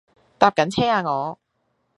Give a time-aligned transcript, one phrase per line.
[0.39, 1.37] 搭緊車呀我